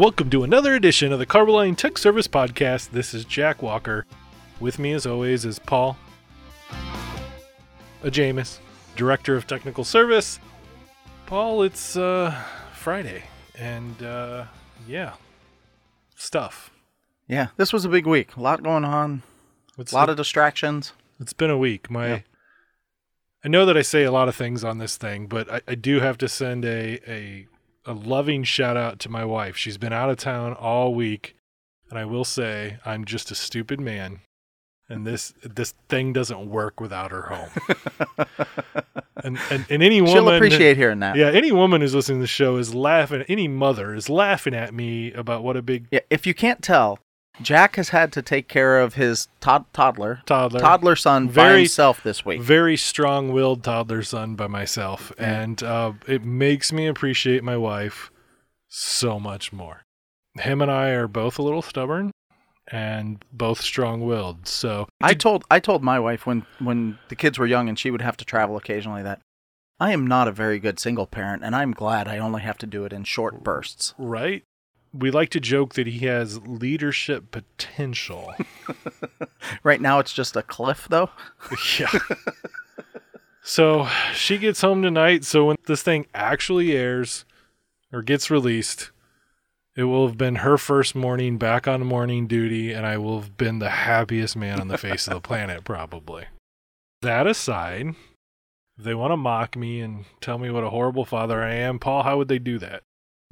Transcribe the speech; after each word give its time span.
Welcome 0.00 0.30
to 0.30 0.44
another 0.44 0.74
edition 0.74 1.12
of 1.12 1.18
the 1.18 1.26
Carboline 1.26 1.76
Tech 1.76 1.98
Service 1.98 2.26
Podcast. 2.26 2.88
This 2.88 3.12
is 3.12 3.26
Jack 3.26 3.60
Walker. 3.60 4.06
With 4.58 4.78
me, 4.78 4.94
as 4.94 5.04
always, 5.04 5.44
is 5.44 5.58
Paul 5.58 5.98
a 8.02 8.10
James, 8.10 8.60
Director 8.96 9.36
of 9.36 9.46
Technical 9.46 9.84
Service. 9.84 10.40
Paul, 11.26 11.62
it's 11.64 11.98
uh, 11.98 12.34
Friday, 12.72 13.24
and 13.58 14.02
uh, 14.02 14.46
yeah, 14.88 15.16
stuff. 16.16 16.70
Yeah, 17.28 17.48
this 17.58 17.70
was 17.70 17.84
a 17.84 17.90
big 17.90 18.06
week. 18.06 18.34
A 18.38 18.40
lot 18.40 18.62
going 18.62 18.86
on. 18.86 19.22
It's 19.76 19.92
A 19.92 19.96
lot 19.96 20.08
of 20.08 20.16
distractions. 20.16 20.94
It's 21.20 21.34
been 21.34 21.50
a 21.50 21.58
week. 21.58 21.90
My, 21.90 22.08
Yeah. 22.08 22.20
I 23.44 23.48
know 23.48 23.66
that 23.66 23.76
I 23.76 23.82
say 23.82 24.04
a 24.04 24.12
lot 24.12 24.28
of 24.28 24.34
things 24.34 24.64
on 24.64 24.78
this 24.78 24.96
thing, 24.96 25.26
but 25.26 25.52
I, 25.52 25.60
I 25.68 25.74
do 25.74 26.00
have 26.00 26.16
to 26.16 26.28
send 26.28 26.64
a, 26.64 26.98
a 27.06 27.48
a 27.86 27.92
loving 27.92 28.44
shout 28.44 28.76
out 28.76 28.98
to 29.00 29.08
my 29.08 29.24
wife. 29.24 29.56
She's 29.56 29.78
been 29.78 29.92
out 29.92 30.10
of 30.10 30.16
town 30.18 30.52
all 30.54 30.94
week, 30.94 31.36
and 31.88 31.98
I 31.98 32.04
will 32.04 32.24
say 32.24 32.78
I'm 32.84 33.04
just 33.04 33.30
a 33.30 33.34
stupid 33.34 33.80
man, 33.80 34.20
and 34.88 35.06
this 35.06 35.32
this 35.42 35.74
thing 35.88 36.12
doesn't 36.12 36.48
work 36.48 36.80
without 36.80 37.10
her 37.10 37.22
home. 37.22 37.50
and, 39.24 39.38
and 39.50 39.66
and 39.68 39.82
any 39.82 40.00
woman 40.00 40.14
She'll 40.14 40.28
appreciate 40.30 40.76
hearing 40.76 41.00
that. 41.00 41.16
yeah, 41.16 41.30
any 41.30 41.52
woman 41.52 41.80
who's 41.80 41.94
listening 41.94 42.18
to 42.18 42.22
the 42.22 42.26
show 42.28 42.56
is 42.56 42.74
laughing. 42.74 43.24
Any 43.28 43.48
mother 43.48 43.94
is 43.94 44.08
laughing 44.08 44.54
at 44.54 44.74
me 44.74 45.12
about 45.12 45.42
what 45.42 45.56
a 45.56 45.62
big 45.62 45.86
Yeah, 45.90 46.00
If 46.10 46.26
you 46.26 46.34
can't 46.34 46.62
tell, 46.62 46.98
Jack 47.42 47.76
has 47.76 47.90
had 47.90 48.12
to 48.12 48.22
take 48.22 48.48
care 48.48 48.80
of 48.80 48.94
his 48.94 49.28
tod- 49.40 49.64
toddler, 49.72 50.22
toddler, 50.26 50.60
toddler 50.60 50.96
son 50.96 51.26
by 51.28 51.32
Very- 51.32 51.58
himself 51.60 52.02
this 52.02 52.24
week. 52.24 52.40
very 52.40 52.76
strong-willed 52.76 53.64
toddler 53.64 54.02
son 54.02 54.34
by 54.34 54.46
myself, 54.46 55.12
Yeah. 55.18 55.42
and 55.42 55.62
uh, 55.62 55.92
it 56.06 56.24
makes 56.24 56.72
me 56.72 56.86
appreciate 56.86 57.42
my 57.42 57.56
wife 57.56 58.10
so 58.68 59.18
much 59.18 59.52
more. 59.52 59.82
Him 60.38 60.60
and 60.62 60.70
I 60.70 60.90
are 60.90 61.08
both 61.08 61.38
a 61.38 61.42
little 61.42 61.62
stubborn 61.62 62.12
and 62.70 63.24
both 63.32 63.60
strong-willed. 63.60 64.46
So 64.46 64.86
I 65.00 65.14
told 65.14 65.44
I 65.50 65.58
told 65.58 65.82
my 65.82 65.98
wife 65.98 66.24
when 66.26 66.46
when 66.60 66.98
the 67.08 67.16
kids 67.16 67.38
were 67.38 67.46
young 67.46 67.68
and 67.68 67.76
she 67.78 67.90
would 67.90 68.02
have 68.02 68.16
to 68.18 68.24
travel 68.24 68.56
occasionally 68.56 69.02
that 69.02 69.20
I 69.80 69.92
am 69.92 70.06
not 70.06 70.28
a 70.28 70.32
very 70.32 70.58
good 70.60 70.78
single 70.78 71.06
parent, 71.06 71.42
and 71.42 71.56
I'm 71.56 71.72
glad 71.72 72.06
I 72.06 72.18
only 72.18 72.42
have 72.42 72.58
to 72.58 72.66
do 72.66 72.84
it 72.84 72.92
in 72.92 73.02
short 73.04 73.42
bursts. 73.42 73.94
right, 73.98 74.44
we 74.92 75.10
like 75.10 75.30
to 75.30 75.40
joke 75.40 75.74
that 75.74 75.86
he 75.86 76.06
has 76.06 76.40
leadership 76.46 77.30
potential. 77.30 78.34
Right 79.62 79.80
now, 79.80 79.98
it's 79.98 80.12
just 80.12 80.36
a 80.36 80.42
cliff, 80.42 80.86
though. 80.88 81.10
yeah. 81.78 81.90
So 83.42 83.88
she 84.14 84.38
gets 84.38 84.60
home 84.60 84.82
tonight. 84.82 85.24
So 85.24 85.46
when 85.46 85.56
this 85.66 85.82
thing 85.82 86.06
actually 86.14 86.76
airs 86.76 87.24
or 87.92 88.02
gets 88.02 88.30
released, 88.30 88.90
it 89.76 89.84
will 89.84 90.06
have 90.06 90.18
been 90.18 90.36
her 90.36 90.58
first 90.58 90.94
morning 90.94 91.38
back 91.38 91.66
on 91.66 91.84
morning 91.84 92.26
duty, 92.26 92.72
and 92.72 92.86
I 92.86 92.98
will 92.98 93.20
have 93.20 93.36
been 93.36 93.58
the 93.58 93.70
happiest 93.70 94.36
man 94.36 94.60
on 94.60 94.68
the 94.68 94.78
face 94.78 95.06
of 95.06 95.14
the 95.14 95.20
planet, 95.20 95.64
probably. 95.64 96.26
That 97.02 97.26
aside, 97.26 97.94
if 98.78 98.84
they 98.84 98.94
want 98.94 99.12
to 99.12 99.16
mock 99.16 99.56
me 99.56 99.80
and 99.80 100.04
tell 100.20 100.38
me 100.38 100.50
what 100.50 100.64
a 100.64 100.70
horrible 100.70 101.04
father 101.04 101.42
I 101.42 101.54
am, 101.54 101.78
Paul, 101.78 102.02
how 102.02 102.18
would 102.18 102.28
they 102.28 102.38
do 102.38 102.58
that? 102.58 102.82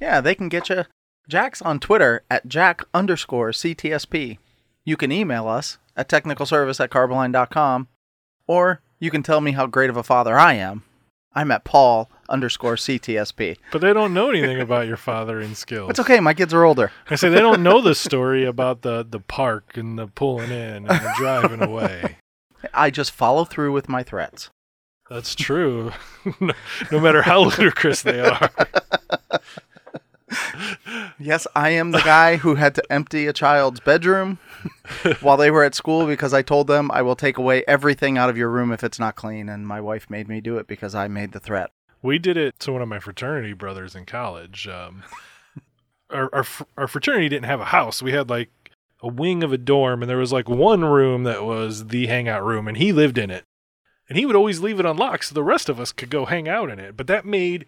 Yeah, 0.00 0.20
they 0.20 0.34
can 0.34 0.48
get 0.48 0.68
you. 0.68 0.84
Jack's 1.28 1.60
on 1.60 1.78
Twitter 1.78 2.22
at 2.30 2.48
Jack 2.48 2.80
underscore 2.94 3.50
CTSP. 3.50 4.38
You 4.86 4.96
can 4.96 5.12
email 5.12 5.46
us 5.46 5.76
at 5.94 6.08
technicalservice 6.08 6.82
at 6.82 6.88
carboline.com, 6.88 7.88
or 8.46 8.80
you 8.98 9.10
can 9.10 9.22
tell 9.22 9.42
me 9.42 9.52
how 9.52 9.66
great 9.66 9.90
of 9.90 9.98
a 9.98 10.02
father 10.02 10.38
I 10.38 10.54
am. 10.54 10.84
I'm 11.34 11.50
at 11.50 11.64
Paul 11.64 12.10
underscore 12.30 12.76
CTSP. 12.76 13.58
But 13.70 13.82
they 13.82 13.92
don't 13.92 14.14
know 14.14 14.30
anything 14.30 14.58
about 14.58 14.86
your 14.86 14.96
fathering 14.96 15.54
skills. 15.54 15.90
It's 15.90 16.00
okay, 16.00 16.18
my 16.18 16.32
kids 16.32 16.54
are 16.54 16.64
older. 16.64 16.92
I 17.10 17.16
say 17.16 17.28
they 17.28 17.40
don't 17.40 17.62
know 17.62 17.82
the 17.82 17.94
story 17.94 18.46
about 18.46 18.80
the, 18.80 19.06
the 19.08 19.20
park 19.20 19.76
and 19.76 19.98
the 19.98 20.06
pulling 20.06 20.50
in 20.50 20.86
and 20.86 20.88
the 20.88 21.14
driving 21.18 21.62
away. 21.62 22.16
I 22.74 22.88
just 22.88 23.10
follow 23.10 23.44
through 23.44 23.72
with 23.72 23.86
my 23.86 24.02
threats. 24.02 24.48
That's 25.10 25.34
true. 25.34 25.92
no, 26.40 26.54
no 26.90 27.00
matter 27.00 27.20
how 27.20 27.44
ludicrous 27.44 28.00
they 28.00 28.20
are. 28.20 28.50
Yes, 31.18 31.46
I 31.56 31.70
am 31.70 31.90
the 31.90 32.00
guy 32.00 32.36
who 32.36 32.54
had 32.54 32.74
to 32.76 32.92
empty 32.92 33.26
a 33.26 33.32
child's 33.32 33.80
bedroom 33.80 34.38
while 35.20 35.36
they 35.36 35.50
were 35.50 35.64
at 35.64 35.74
school 35.74 36.06
because 36.06 36.32
I 36.32 36.42
told 36.42 36.66
them 36.66 36.90
I 36.92 37.02
will 37.02 37.16
take 37.16 37.38
away 37.38 37.64
everything 37.66 38.16
out 38.16 38.30
of 38.30 38.36
your 38.36 38.48
room 38.48 38.72
if 38.72 38.84
it's 38.84 38.98
not 38.98 39.16
clean, 39.16 39.48
and 39.48 39.66
my 39.66 39.80
wife 39.80 40.08
made 40.08 40.28
me 40.28 40.40
do 40.40 40.58
it 40.58 40.66
because 40.66 40.94
I 40.94 41.08
made 41.08 41.32
the 41.32 41.40
threat. 41.40 41.70
We 42.02 42.18
did 42.18 42.36
it 42.36 42.58
to 42.60 42.72
one 42.72 42.82
of 42.82 42.88
my 42.88 43.00
fraternity 43.00 43.52
brothers 43.52 43.96
in 43.96 44.06
college. 44.06 44.68
Um, 44.68 45.02
our, 46.10 46.30
our 46.32 46.46
our 46.76 46.88
fraternity 46.88 47.28
didn't 47.28 47.46
have 47.46 47.60
a 47.60 47.66
house. 47.66 48.02
We 48.02 48.12
had 48.12 48.30
like 48.30 48.50
a 49.02 49.08
wing 49.08 49.42
of 49.42 49.52
a 49.52 49.58
dorm, 49.58 50.02
and 50.02 50.10
there 50.10 50.18
was 50.18 50.32
like 50.32 50.48
one 50.48 50.84
room 50.84 51.24
that 51.24 51.44
was 51.44 51.88
the 51.88 52.06
hangout 52.06 52.44
room, 52.44 52.68
and 52.68 52.76
he 52.76 52.92
lived 52.92 53.18
in 53.18 53.30
it. 53.30 53.44
And 54.08 54.16
he 54.16 54.24
would 54.24 54.36
always 54.36 54.60
leave 54.60 54.80
it 54.80 54.86
unlocked 54.86 55.26
so 55.26 55.34
the 55.34 55.42
rest 55.42 55.68
of 55.68 55.78
us 55.78 55.92
could 55.92 56.10
go 56.10 56.24
hang 56.24 56.48
out 56.48 56.70
in 56.70 56.78
it. 56.78 56.96
But 56.96 57.08
that 57.08 57.26
made 57.26 57.66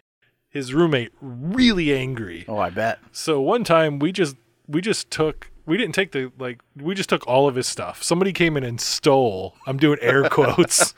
his 0.50 0.74
roommate 0.74 1.12
really 1.20 1.94
angry. 1.94 2.44
Oh, 2.48 2.58
I 2.58 2.70
bet. 2.70 2.98
So 3.12 3.40
one 3.40 3.64
time 3.64 3.98
we 3.98 4.12
just 4.12 4.36
we 4.66 4.80
just 4.80 5.10
took 5.10 5.50
we 5.64 5.76
didn't 5.76 5.94
take 5.94 6.12
the 6.12 6.30
like 6.38 6.60
we 6.76 6.94
just 6.94 7.08
took 7.08 7.26
all 7.26 7.48
of 7.48 7.54
his 7.54 7.66
stuff. 7.66 8.02
Somebody 8.02 8.32
came 8.32 8.56
in 8.56 8.64
and 8.64 8.80
stole. 8.80 9.54
I'm 9.66 9.78
doing 9.78 9.98
air 10.02 10.28
quotes. 10.28 10.94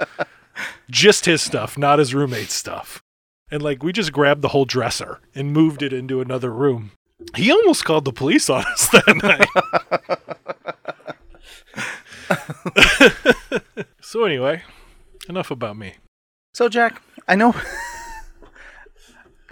just 0.90 1.26
his 1.26 1.42
stuff, 1.42 1.78
not 1.78 1.98
his 1.98 2.14
roommate's 2.14 2.54
stuff. 2.54 3.02
And 3.50 3.62
like 3.62 3.82
we 3.82 3.92
just 3.92 4.12
grabbed 4.12 4.42
the 4.42 4.48
whole 4.48 4.64
dresser 4.64 5.20
and 5.34 5.52
moved 5.52 5.82
it 5.82 5.92
into 5.92 6.20
another 6.20 6.50
room. 6.50 6.92
He 7.36 7.52
almost 7.52 7.84
called 7.84 8.04
the 8.04 8.12
police 8.12 8.50
on 8.50 8.64
us 8.64 8.88
that 8.92 9.20
night. 9.22 9.48
so 14.00 14.24
anyway, 14.24 14.62
enough 15.28 15.50
about 15.50 15.76
me. 15.76 15.94
So, 16.54 16.68
Jack, 16.68 17.00
I 17.28 17.34
know. 17.34 17.54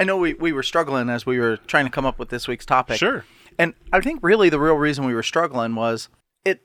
I 0.00 0.04
know 0.04 0.16
we, 0.16 0.32
we 0.32 0.52
were 0.52 0.62
struggling 0.62 1.10
as 1.10 1.26
we 1.26 1.38
were 1.38 1.58
trying 1.58 1.84
to 1.84 1.90
come 1.90 2.06
up 2.06 2.18
with 2.18 2.30
this 2.30 2.48
week's 2.48 2.64
topic. 2.64 2.96
Sure. 2.96 3.26
And 3.58 3.74
I 3.92 4.00
think 4.00 4.20
really 4.22 4.48
the 4.48 4.58
real 4.58 4.76
reason 4.76 5.04
we 5.04 5.12
were 5.12 5.22
struggling 5.22 5.74
was 5.74 6.08
it 6.42 6.62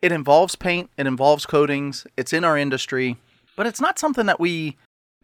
it 0.00 0.10
involves 0.10 0.56
paint, 0.56 0.88
it 0.96 1.06
involves 1.06 1.44
coatings, 1.44 2.06
it's 2.16 2.32
in 2.32 2.42
our 2.42 2.56
industry, 2.56 3.18
but 3.56 3.66
it's 3.66 3.80
not 3.80 3.98
something 3.98 4.24
that 4.24 4.40
we 4.40 4.78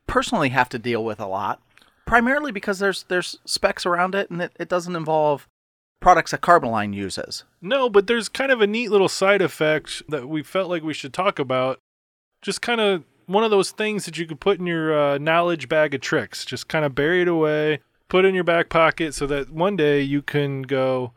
personally 0.06 0.50
have 0.50 0.68
to 0.68 0.78
deal 0.78 1.02
with 1.02 1.18
a 1.18 1.26
lot. 1.26 1.62
Primarily 2.04 2.52
because 2.52 2.80
there's 2.80 3.06
there's 3.08 3.38
specs 3.46 3.86
around 3.86 4.14
it 4.14 4.28
and 4.28 4.42
it, 4.42 4.52
it 4.60 4.68
doesn't 4.68 4.94
involve 4.94 5.48
products 6.00 6.32
that 6.32 6.42
Carboline 6.42 6.92
uses. 6.92 7.44
No, 7.62 7.88
but 7.88 8.08
there's 8.08 8.28
kind 8.28 8.52
of 8.52 8.60
a 8.60 8.66
neat 8.66 8.90
little 8.90 9.08
side 9.08 9.40
effect 9.40 10.02
that 10.10 10.28
we 10.28 10.42
felt 10.42 10.68
like 10.68 10.82
we 10.82 10.92
should 10.92 11.14
talk 11.14 11.38
about. 11.38 11.78
Just 12.42 12.60
kind 12.60 12.82
of 12.82 13.04
one 13.26 13.44
of 13.44 13.50
those 13.50 13.70
things 13.70 14.04
that 14.06 14.18
you 14.18 14.26
could 14.26 14.40
put 14.40 14.58
in 14.58 14.66
your 14.66 14.98
uh, 14.98 15.18
knowledge 15.18 15.68
bag 15.68 15.94
of 15.94 16.00
tricks. 16.00 16.44
Just 16.44 16.68
kind 16.68 16.84
of 16.84 16.94
bury 16.94 17.22
it 17.22 17.28
away, 17.28 17.80
put 18.08 18.24
it 18.24 18.28
in 18.28 18.34
your 18.34 18.44
back 18.44 18.68
pocket 18.68 19.14
so 19.14 19.26
that 19.26 19.50
one 19.50 19.76
day 19.76 20.00
you 20.00 20.22
can 20.22 20.62
go, 20.62 21.12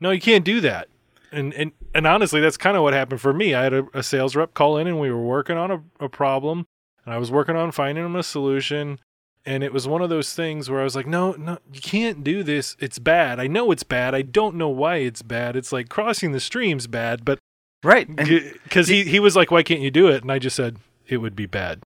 no, 0.00 0.10
you 0.10 0.20
can't 0.20 0.44
do 0.44 0.60
that. 0.60 0.88
And 1.32 1.54
and 1.54 1.72
and 1.94 2.06
honestly, 2.06 2.40
that's 2.40 2.56
kind 2.56 2.76
of 2.76 2.82
what 2.82 2.92
happened 2.92 3.20
for 3.20 3.32
me. 3.32 3.54
I 3.54 3.62
had 3.62 3.72
a, 3.72 3.86
a 3.94 4.02
sales 4.02 4.34
rep 4.34 4.54
call 4.54 4.76
in, 4.78 4.86
and 4.86 4.98
we 4.98 5.10
were 5.10 5.22
working 5.22 5.56
on 5.56 5.70
a, 5.70 5.82
a 6.00 6.08
problem, 6.08 6.66
and 7.04 7.14
I 7.14 7.18
was 7.18 7.30
working 7.30 7.56
on 7.56 7.70
finding 7.70 8.04
him 8.04 8.16
a 8.16 8.22
solution. 8.22 8.98
And 9.46 9.64
it 9.64 9.72
was 9.72 9.88
one 9.88 10.02
of 10.02 10.10
those 10.10 10.34
things 10.34 10.68
where 10.68 10.80
I 10.80 10.84
was 10.84 10.94
like, 10.94 11.06
no, 11.06 11.32
no, 11.32 11.58
you 11.72 11.80
can't 11.80 12.22
do 12.22 12.42
this. 12.42 12.76
It's 12.78 12.98
bad. 12.98 13.40
I 13.40 13.46
know 13.46 13.70
it's 13.70 13.82
bad. 13.82 14.14
I 14.14 14.20
don't 14.20 14.54
know 14.56 14.68
why 14.68 14.96
it's 14.96 15.22
bad. 15.22 15.56
It's 15.56 15.72
like 15.72 15.88
crossing 15.88 16.32
the 16.32 16.40
stream's 16.40 16.86
bad, 16.86 17.24
but 17.24 17.38
Right. 17.82 18.14
Because 18.14 18.88
he, 18.88 19.04
he 19.04 19.20
was 19.20 19.36
like, 19.36 19.50
why 19.50 19.62
can't 19.62 19.80
you 19.80 19.90
do 19.90 20.08
it? 20.08 20.22
And 20.22 20.30
I 20.30 20.38
just 20.38 20.56
said, 20.56 20.76
it 21.10 21.18
would 21.18 21.36
be 21.36 21.46
bad. 21.46 21.82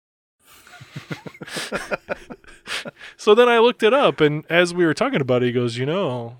so 3.17 3.33
then 3.33 3.49
I 3.49 3.59
looked 3.59 3.81
it 3.83 3.93
up, 3.93 4.21
and 4.21 4.45
as 4.49 4.73
we 4.73 4.85
were 4.85 4.93
talking 4.93 5.21
about 5.21 5.41
it, 5.41 5.47
he 5.47 5.51
goes, 5.51 5.77
you 5.77 5.85
know, 5.85 6.35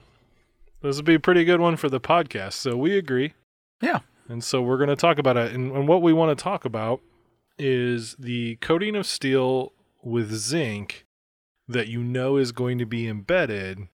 this 0.82 0.98
would 0.98 1.06
be 1.06 1.16
a 1.16 1.20
pretty 1.20 1.46
good 1.46 1.62
one 1.62 1.78
for 1.78 1.90
the 1.90 2.02
podcast. 2.02 2.54
So 2.54 2.76
we 2.76 2.98
agree. 2.98 3.34
Yeah. 3.82 4.00
And 4.28 4.44
so 4.44 4.62
we're 4.62 4.78
going 4.78 4.90
to 4.90 4.96
talk 4.96 5.18
about 5.18 5.38
it. 5.38 5.54
And, 5.54 5.72
and 5.72 5.88
what 5.88 6.02
we 6.02 6.14
want 6.14 6.38
to 6.38 6.44
talk 6.44 6.66
about 6.66 7.02
is 7.58 8.16
the 8.20 8.58
coating 8.58 8.96
of 8.96 9.06
steel 9.06 9.74
with 10.02 10.34
zinc 10.34 11.06
that 11.68 11.88
you 11.88 12.04
know 12.04 12.38
is 12.38 12.52
going 12.52 12.78
to 12.78 12.86
be 12.86 13.08
embedded 13.08 13.88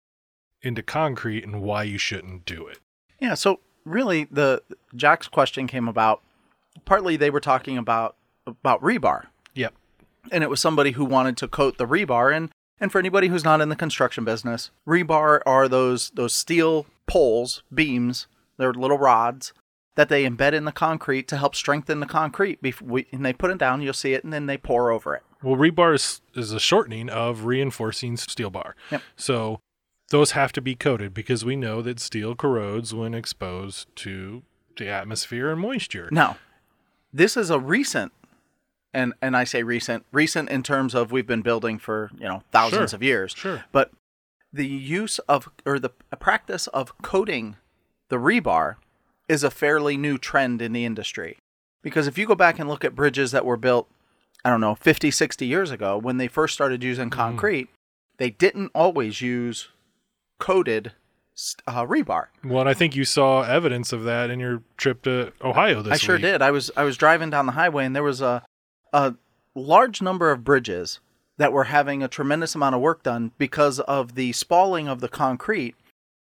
into 0.61 0.81
concrete 0.81 1.43
and 1.43 1.61
why 1.61 1.83
you 1.83 1.97
shouldn't 1.97 2.45
do 2.45 2.67
it. 2.67 2.79
Yeah, 3.19 3.33
so 3.33 3.59
really 3.83 4.25
the 4.25 4.63
Jack's 4.95 5.27
question 5.27 5.67
came 5.67 5.87
about 5.87 6.21
partly 6.85 7.17
they 7.17 7.29
were 7.29 7.39
talking 7.39 7.77
about 7.77 8.15
about 8.47 8.81
rebar. 8.81 9.27
Yep. 9.53 9.73
And 10.31 10.43
it 10.43 10.49
was 10.49 10.59
somebody 10.59 10.91
who 10.91 11.05
wanted 11.05 11.37
to 11.37 11.47
coat 11.47 11.77
the 11.77 11.87
rebar 11.87 12.35
and 12.35 12.49
and 12.79 12.91
for 12.91 12.99
anybody 12.99 13.27
who's 13.27 13.43
not 13.43 13.59
in 13.59 13.69
the 13.69 13.75
construction 13.75 14.23
business, 14.23 14.69
rebar 14.87 15.41
are 15.45 15.67
those 15.67 16.11
those 16.11 16.33
steel 16.33 16.85
poles, 17.07 17.63
beams, 17.73 18.27
they're 18.57 18.73
little 18.73 18.97
rods 18.99 19.53
that 19.95 20.09
they 20.09 20.29
embed 20.29 20.53
in 20.53 20.65
the 20.65 20.71
concrete 20.71 21.27
to 21.27 21.37
help 21.37 21.55
strengthen 21.55 21.99
the 21.99 22.05
concrete. 22.05 22.61
Before 22.61 22.87
we, 22.87 23.07
and 23.11 23.25
they 23.25 23.33
put 23.33 23.49
it 23.49 23.57
down, 23.57 23.81
you'll 23.81 23.93
see 23.93 24.13
it, 24.13 24.23
and 24.23 24.31
then 24.31 24.45
they 24.45 24.57
pour 24.57 24.91
over 24.91 25.15
it. 25.15 25.23
Well, 25.41 25.55
rebar 25.55 25.95
is, 25.95 26.21
is 26.35 26.51
a 26.51 26.59
shortening 26.59 27.09
of 27.09 27.45
reinforcing 27.45 28.15
steel 28.17 28.51
bar. 28.51 28.75
Yep. 28.91 29.01
So 29.15 29.59
those 30.09 30.31
have 30.31 30.51
to 30.53 30.61
be 30.61 30.75
coated 30.75 31.13
because 31.13 31.43
we 31.43 31.55
know 31.55 31.81
that 31.81 31.99
steel 31.99 32.35
corrodes 32.35 32.93
when 32.93 33.15
exposed 33.15 33.87
to 33.97 34.43
the 34.77 34.87
atmosphere 34.87 35.49
and 35.51 35.59
moisture. 35.59 36.09
Now, 36.11 36.37
this 37.11 37.35
is 37.35 37.49
a 37.49 37.59
recent, 37.59 38.13
and 38.93 39.13
and 39.21 39.35
I 39.35 39.43
say 39.43 39.63
recent, 39.63 40.05
recent 40.11 40.49
in 40.49 40.63
terms 40.63 40.93
of 40.95 41.11
we've 41.11 41.27
been 41.27 41.41
building 41.41 41.77
for 41.79 42.09
you 42.17 42.27
know 42.27 42.43
thousands 42.51 42.91
Sure. 42.91 42.97
of 42.97 43.03
years. 43.03 43.33
Sure. 43.35 43.63
But 43.71 43.91
the 44.53 44.65
use 44.67 45.19
of 45.27 45.49
or 45.65 45.77
the 45.79 45.89
practice 46.19 46.67
of 46.67 46.97
coating 47.01 47.57
the 48.09 48.15
rebar 48.17 48.75
is 49.27 49.43
a 49.43 49.51
fairly 49.51 49.97
new 49.97 50.17
trend 50.17 50.61
in 50.61 50.71
the 50.73 50.85
industry. 50.85 51.37
Because 51.83 52.07
if 52.07 52.17
you 52.17 52.25
go 52.25 52.35
back 52.35 52.59
and 52.59 52.69
look 52.69 52.83
at 52.85 52.95
bridges 52.95 53.31
that 53.31 53.45
were 53.45 53.57
built, 53.57 53.87
I 54.43 54.49
don't 54.49 54.61
know, 54.61 54.75
50, 54.75 55.11
60 55.11 55.45
years 55.45 55.69
ago, 55.71 55.97
when 55.97 56.17
they 56.17 56.27
first 56.27 56.53
started 56.53 56.83
using 56.83 57.09
concrete, 57.09 57.67
they 58.17 58.29
didn't 58.29 58.71
always 58.73 59.21
use 59.21 59.67
coated 60.39 60.93
uh, 61.67 61.85
rebar. 61.85 62.27
Well, 62.43 62.61
and 62.61 62.69
I 62.69 62.73
think 62.73 62.95
you 62.95 63.05
saw 63.05 63.41
evidence 63.43 63.93
of 63.93 64.03
that 64.05 64.29
in 64.29 64.39
your 64.39 64.63
trip 64.77 65.01
to 65.03 65.33
Ohio 65.43 65.81
this 65.81 65.85
year. 65.89 65.93
I 65.93 65.97
sure 65.97 66.15
week. 66.15 66.21
did. 66.23 66.41
I 66.41 66.51
was 66.51 66.71
I 66.75 66.83
was 66.83 66.97
driving 66.97 67.29
down 67.29 67.45
the 67.45 67.51
highway 67.51 67.85
and 67.85 67.95
there 67.95 68.03
was 68.03 68.21
a 68.21 68.43
a 68.93 69.15
large 69.55 70.01
number 70.01 70.31
of 70.31 70.43
bridges 70.43 70.99
that 71.37 71.53
were 71.53 71.65
having 71.65 72.01
a 72.01 72.07
tremendous 72.07 72.55
amount 72.55 72.75
of 72.75 72.81
work 72.81 73.03
done 73.03 73.31
because 73.37 73.79
of 73.81 74.15
the 74.15 74.31
spalling 74.33 74.87
of 74.87 75.01
the 75.01 75.07
concrete 75.07 75.75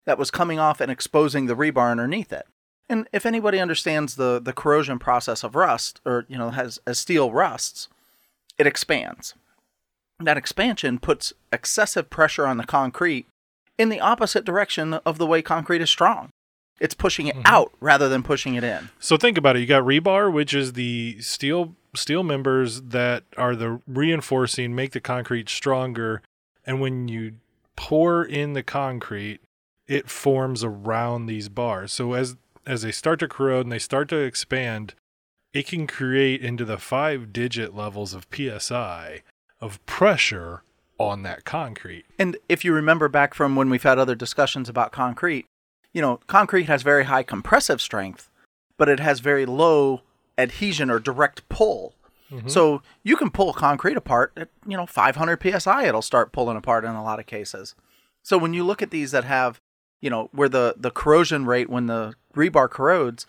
that 0.05 0.17
was 0.17 0.31
coming 0.31 0.59
off 0.59 0.81
and 0.81 0.91
exposing 0.91 1.45
the 1.45 1.55
rebar 1.55 1.91
underneath 1.91 2.31
it. 2.31 2.45
And 2.89 3.07
if 3.11 3.25
anybody 3.25 3.59
understands 3.59 4.15
the 4.15 4.39
the 4.41 4.53
corrosion 4.53 4.97
process 4.99 5.43
of 5.43 5.55
rust 5.55 5.99
or 6.05 6.25
you 6.29 6.37
know 6.37 6.51
has 6.51 6.79
as 6.87 6.97
steel 6.97 7.31
rusts, 7.31 7.89
it 8.57 8.67
expands. 8.67 9.33
That 10.19 10.37
expansion 10.37 10.97
puts 10.97 11.33
excessive 11.51 12.09
pressure 12.09 12.47
on 12.47 12.57
the 12.57 12.65
concrete 12.65 13.27
in 13.77 13.89
the 13.89 13.99
opposite 13.99 14.45
direction 14.45 14.93
of 14.93 15.17
the 15.17 15.27
way 15.27 15.41
concrete 15.41 15.81
is 15.81 15.89
strong. 15.89 16.31
It's 16.79 16.93
pushing 16.93 17.27
it 17.27 17.35
mm-hmm. 17.35 17.45
out 17.45 17.73
rather 17.79 18.07
than 18.09 18.23
pushing 18.23 18.55
it 18.55 18.63
in. 18.63 18.89
So 18.99 19.17
think 19.17 19.37
about 19.37 19.55
it. 19.55 19.61
You 19.61 19.65
got 19.65 19.83
rebar, 19.83 20.31
which 20.31 20.53
is 20.53 20.73
the 20.73 21.17
steel 21.21 21.75
steel 21.95 22.23
members 22.23 22.81
that 22.81 23.23
are 23.37 23.55
the 23.55 23.81
reinforcing, 23.87 24.75
make 24.75 24.91
the 24.91 24.99
concrete 24.99 25.49
stronger, 25.49 26.21
and 26.65 26.79
when 26.79 27.07
you 27.07 27.33
pour 27.75 28.23
in 28.23 28.53
the 28.53 28.63
concrete, 28.63 29.39
it 29.87 30.09
forms 30.09 30.63
around 30.63 31.25
these 31.25 31.49
bars. 31.49 31.93
So 31.93 32.13
as 32.13 32.35
as 32.65 32.81
they 32.81 32.91
start 32.91 33.19
to 33.19 33.27
corrode 33.27 33.65
and 33.65 33.71
they 33.71 33.79
start 33.79 34.09
to 34.09 34.17
expand, 34.17 34.93
it 35.53 35.67
can 35.67 35.87
create 35.87 36.41
into 36.41 36.65
the 36.65 36.77
five 36.77 37.31
digit 37.31 37.73
levels 37.73 38.13
of 38.13 38.27
psi 38.31 39.23
of 39.59 39.83
pressure 39.85 40.63
on 40.99 41.23
that 41.23 41.45
concrete. 41.45 42.05
And 42.19 42.37
if 42.49 42.65
you 42.65 42.73
remember 42.73 43.07
back 43.07 43.33
from 43.33 43.55
when 43.55 43.69
we've 43.69 43.83
had 43.83 43.97
other 43.97 44.15
discussions 44.15 44.67
about 44.69 44.91
concrete, 44.91 45.45
you 45.93 46.01
know, 46.01 46.19
concrete 46.27 46.65
has 46.65 46.83
very 46.83 47.05
high 47.05 47.23
compressive 47.23 47.81
strength, 47.81 48.29
but 48.77 48.89
it 48.89 48.99
has 48.99 49.19
very 49.19 49.45
low 49.45 50.01
adhesion 50.37 50.89
or 50.89 50.99
direct 50.99 51.47
pull. 51.49 51.95
Mm-hmm. 52.31 52.49
So 52.49 52.81
you 53.03 53.15
can 53.15 53.31
pull 53.31 53.53
concrete 53.53 53.97
apart 53.97 54.33
at, 54.35 54.49
you 54.67 54.75
know, 54.75 54.85
500 54.85 55.41
psi, 55.61 55.85
it'll 55.87 56.01
start 56.01 56.31
pulling 56.31 56.57
apart 56.57 56.83
in 56.83 56.91
a 56.91 57.03
lot 57.03 57.19
of 57.19 57.25
cases. 57.25 57.73
So 58.21 58.37
when 58.37 58.53
you 58.53 58.63
look 58.63 58.81
at 58.81 58.91
these 58.91 59.11
that 59.11 59.23
have, 59.23 59.61
you 60.01 60.09
know, 60.09 60.29
where 60.33 60.49
the, 60.49 60.75
the 60.77 60.91
corrosion 60.91 61.45
rate 61.45 61.69
when 61.69 61.87
the 61.87 62.15
rebar 62.35 62.69
corrodes, 62.69 63.25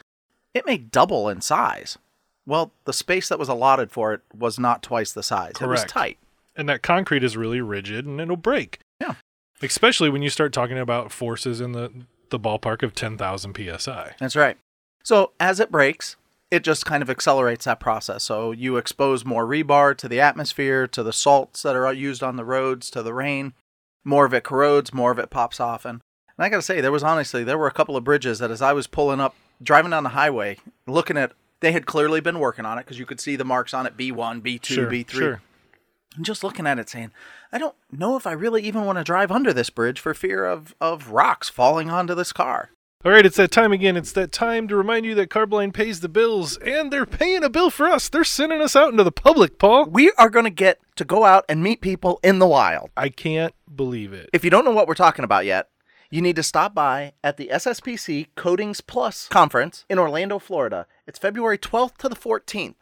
it 0.53 0.67
may 0.67 0.77
double 0.79 1.29
in 1.29 1.41
size. 1.41 1.97
Well, 2.45 2.73
the 2.85 2.93
space 2.93 3.29
that 3.29 3.39
was 3.39 3.49
allotted 3.49 3.91
for 3.93 4.13
it 4.13 4.23
was 4.37 4.59
not 4.59 4.83
twice 4.83 5.13
the 5.13 5.23
size. 5.23 5.53
Correct. 5.55 5.63
It 5.63 5.69
was 5.69 5.85
tight. 5.85 6.19
and 6.57 6.69
that 6.69 6.83
concrete 6.83 7.23
is 7.23 7.37
really 7.37 7.61
rigid 7.61 8.05
and 8.05 8.21
it'll 8.21 8.37
break. 8.37 8.81
Yeah. 9.01 9.15
Especially 9.63 10.11
when 10.11 10.23
you 10.23 10.31
start 10.31 10.53
talking 10.53 10.79
about 10.79 11.13
forces 11.13 11.61
in 11.61 11.73
the 11.73 11.93
the 12.31 12.41
ballpark 12.41 12.83
of 12.83 12.95
10,000 12.95 13.57
psi. 13.79 14.15
That's 14.19 14.37
right. 14.37 14.57
So 15.03 15.33
as 15.41 15.61
it 15.61 15.71
breaks, 15.71 16.17
it 16.51 16.65
just 16.65 16.87
kind 16.87 17.03
of 17.03 17.11
accelerates 17.11 17.65
that 17.67 17.81
process. 17.81 18.23
So 18.25 18.53
you 18.53 18.77
expose 18.77 19.25
more 19.25 19.47
rebar 19.47 19.97
to 19.99 20.09
the 20.09 20.21
atmosphere, 20.21 20.87
to 20.89 21.03
the 21.03 21.13
salts 21.13 21.63
that 21.63 21.77
are 21.77 21.93
used 21.93 22.23
on 22.23 22.37
the 22.37 22.45
roads, 22.45 22.91
to 22.91 23.03
the 23.03 23.13
rain. 23.15 23.53
More 24.05 24.25
of 24.25 24.33
it 24.33 24.45
corrodes, 24.45 24.95
more 24.95 25.11
of 25.11 25.19
it 25.19 25.31
pops 25.31 25.61
off. 25.61 25.85
And, 25.85 26.01
and 26.37 26.45
I 26.45 26.49
got 26.49 26.57
to 26.57 26.63
say, 26.63 26.81
there 26.81 26.93
was 26.93 27.03
honestly, 27.03 27.45
there 27.45 27.59
were 27.59 27.67
a 27.67 27.73
couple 27.73 27.97
of 27.97 28.05
bridges 28.05 28.39
that 28.39 28.51
as 28.51 28.63
I 28.63 28.73
was 28.73 28.87
pulling 28.87 29.21
up, 29.21 29.35
driving 29.63 29.91
down 29.91 30.05
the 30.05 30.11
highway, 30.11 30.57
looking 30.87 31.17
at, 31.19 31.33
they 31.61 31.73
had 31.73 31.87
clearly 31.87 32.21
been 32.21 32.39
working 32.39 32.65
on 32.65 32.79
it 32.79 32.85
because 32.85 32.99
you 32.99 33.05
could 33.07 33.21
see 33.21 33.35
the 33.37 33.45
marks 33.45 33.75
on 33.75 33.85
it 33.87 33.97
B1, 33.97 34.41
B2, 34.41 34.65
Sure, 34.65 34.87
B3. 34.91 35.11
sure. 35.11 35.43
And 36.17 36.25
just 36.25 36.43
looking 36.43 36.67
at 36.67 36.79
it 36.79 36.89
saying, 36.89 37.13
I 37.53 37.59
don't 37.59 37.77
know 37.93 38.17
if 38.17 38.27
I 38.27 38.33
really 38.33 38.63
even 38.63 38.85
want 38.85 38.99
to 38.99 39.05
drive 39.05 39.31
under 39.31 39.53
this 39.53 39.71
bridge 39.71 40.01
for 40.01 40.15
fear 40.15 40.45
of, 40.45 40.75
of 40.81 41.11
rocks 41.11 41.49
falling 41.49 41.91
onto 41.91 42.15
this 42.15 42.33
car. 42.33 42.71
All 43.05 43.13
right, 43.13 43.25
it's 43.25 43.37
that 43.37 43.53
time 43.53 43.71
again. 43.71 43.97
It's 43.97 44.11
that 44.13 44.33
time 44.33 44.67
to 44.67 44.75
remind 44.75 45.07
you 45.07 45.15
that 45.15 45.31
Carboline 45.31 45.73
pays 45.73 46.01
the 46.01 46.09
bills, 46.09 46.57
and 46.57 46.93
they're 46.93 47.07
paying 47.07 47.45
a 47.45 47.49
bill 47.49 47.71
for 47.71 47.87
us. 47.87 48.09
They're 48.09 48.25
sending 48.25 48.61
us 48.61 48.75
out 48.75 48.91
into 48.91 49.05
the 49.05 49.13
public, 49.13 49.57
Paul. 49.57 49.85
we 49.85 50.11
are 50.19 50.29
going 50.29 50.47
to 50.47 50.51
get 50.51 50.81
to 50.97 51.05
go 51.05 51.25
out 51.25 51.45
and 51.49 51.63
meet 51.63 51.81
people 51.81 52.19
in 52.25 52.41
the 52.41 52.47
wild. 52.49 52.91
I 52.97 53.09
can't 53.11 53.55
believe 53.73 54.13
it. 54.13 54.29
If 54.33 54.43
you 54.43 54.51
don't 54.51 54.65
know 54.65 54.73
what 54.73 54.89
we're 54.89 54.95
talking 54.95 55.25
about 55.25 55.45
yet, 55.45 55.69
you 56.11 56.21
need 56.21 56.35
to 56.37 56.43
stop 56.43 56.75
by 56.75 57.13
at 57.23 57.37
the 57.37 57.51
SSPC 57.53 58.29
Coatings 58.35 58.81
Plus 58.81 59.29
conference 59.29 59.85
in 59.89 60.01
Orlando, 60.01 60.41
Florida. 60.41 60.87
It's 61.07 61.21
February 61.21 61.59
12th 61.59 61.99
to 61.99 62.09
the 62.09 62.17
14th. 62.17 62.75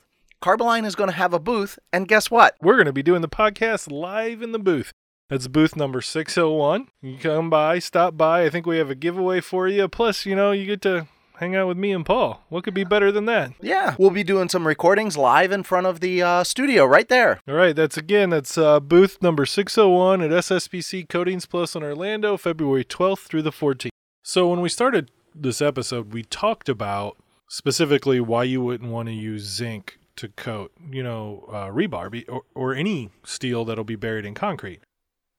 Carboline 0.46 0.84
is 0.84 0.94
going 0.94 1.10
to 1.10 1.16
have 1.16 1.34
a 1.34 1.40
booth, 1.40 1.76
and 1.92 2.06
guess 2.06 2.30
what? 2.30 2.54
We're 2.62 2.76
going 2.76 2.86
to 2.86 2.92
be 2.92 3.02
doing 3.02 3.20
the 3.20 3.28
podcast 3.28 3.90
live 3.90 4.42
in 4.42 4.52
the 4.52 4.60
booth. 4.60 4.92
That's 5.28 5.48
booth 5.48 5.74
number 5.74 6.00
601. 6.00 6.86
You 7.02 7.18
come 7.18 7.50
by, 7.50 7.80
stop 7.80 8.16
by. 8.16 8.44
I 8.44 8.50
think 8.50 8.64
we 8.64 8.78
have 8.78 8.88
a 8.88 8.94
giveaway 8.94 9.40
for 9.40 9.66
you. 9.66 9.88
Plus, 9.88 10.24
you 10.24 10.36
know, 10.36 10.52
you 10.52 10.64
get 10.64 10.82
to 10.82 11.08
hang 11.38 11.56
out 11.56 11.66
with 11.66 11.76
me 11.76 11.90
and 11.90 12.06
Paul. 12.06 12.44
What 12.48 12.62
could 12.62 12.74
be 12.74 12.84
better 12.84 13.10
than 13.10 13.24
that? 13.24 13.54
Yeah, 13.60 13.96
we'll 13.98 14.10
be 14.10 14.22
doing 14.22 14.48
some 14.48 14.68
recordings 14.68 15.16
live 15.16 15.50
in 15.50 15.64
front 15.64 15.88
of 15.88 15.98
the 15.98 16.22
uh, 16.22 16.44
studio 16.44 16.84
right 16.84 17.08
there. 17.08 17.40
All 17.48 17.56
right, 17.56 17.74
that's 17.74 17.96
again, 17.96 18.30
that's 18.30 18.56
uh, 18.56 18.78
booth 18.78 19.20
number 19.20 19.46
601 19.46 20.22
at 20.22 20.30
SSPC 20.30 21.08
Coatings 21.08 21.46
Plus 21.46 21.74
in 21.74 21.82
Orlando, 21.82 22.36
February 22.36 22.84
12th 22.84 23.26
through 23.26 23.42
the 23.42 23.50
14th. 23.50 23.88
So, 24.22 24.48
when 24.48 24.60
we 24.60 24.68
started 24.68 25.10
this 25.34 25.60
episode, 25.60 26.12
we 26.12 26.22
talked 26.22 26.68
about 26.68 27.16
specifically 27.48 28.20
why 28.20 28.44
you 28.44 28.62
wouldn't 28.62 28.92
want 28.92 29.08
to 29.08 29.12
use 29.12 29.42
zinc 29.42 29.98
to 30.16 30.28
coat, 30.28 30.72
you 30.90 31.02
know, 31.02 31.44
uh, 31.48 31.66
rebar 31.68 32.10
be- 32.10 32.26
or, 32.26 32.42
or 32.54 32.74
any 32.74 33.10
steel 33.24 33.64
that'll 33.64 33.84
be 33.84 33.96
buried 33.96 34.24
in 34.24 34.34
concrete. 34.34 34.80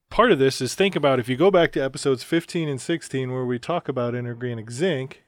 Part 0.10 0.32
of 0.32 0.40
this 0.40 0.62
is 0.62 0.74
think 0.76 0.96
about 0.96 1.20
if 1.20 1.28
you 1.28 1.36
go 1.36 1.52
back 1.52 1.72
to 1.74 1.80
episodes 1.84 2.24
15 2.24 2.70
and 2.70 2.80
16 2.80 3.32
where 3.32 3.46
we 3.46 3.60
talk 3.60 3.90
about 3.90 4.16
inorganic 4.16 4.72
zinc. 4.72 5.24